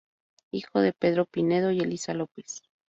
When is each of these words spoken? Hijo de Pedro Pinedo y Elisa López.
Hijo 0.51 0.79
de 0.79 0.93
Pedro 0.93 1.27
Pinedo 1.27 1.69
y 1.69 1.81
Elisa 1.81 2.15
López. 2.15 2.63